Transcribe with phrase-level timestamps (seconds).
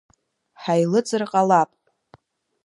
[0.61, 1.71] Ҳаилыҵыр ҟалап!